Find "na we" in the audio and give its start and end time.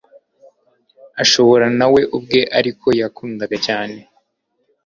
1.77-2.01